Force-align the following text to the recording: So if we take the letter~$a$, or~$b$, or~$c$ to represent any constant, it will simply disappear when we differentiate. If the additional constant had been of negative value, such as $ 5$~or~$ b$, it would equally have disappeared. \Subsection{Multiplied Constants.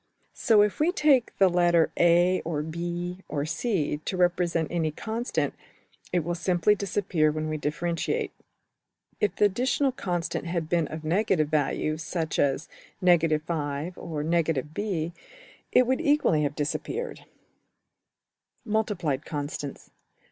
So 0.33 0.63
if 0.63 0.79
we 0.79 0.91
take 0.91 1.37
the 1.37 1.47
letter~$a$, 1.47 2.41
or~$b$, 2.43 3.19
or~$c$ 3.29 3.97
to 4.03 4.17
represent 4.17 4.71
any 4.71 4.89
constant, 4.89 5.53
it 6.11 6.23
will 6.23 6.33
simply 6.33 6.73
disappear 6.73 7.31
when 7.31 7.47
we 7.49 7.57
differentiate. 7.57 8.31
If 9.19 9.35
the 9.35 9.45
additional 9.45 9.91
constant 9.91 10.47
had 10.47 10.67
been 10.67 10.87
of 10.87 11.03
negative 11.03 11.49
value, 11.49 11.97
such 11.97 12.39
as 12.39 12.67
$ 13.03 13.19
5$~or~$ 13.19 14.63
b$, 14.63 15.13
it 15.71 15.85
would 15.85 16.01
equally 16.01 16.41
have 16.41 16.55
disappeared. 16.55 17.23
\Subsection{Multiplied 18.67 19.23
Constants. 19.23 19.91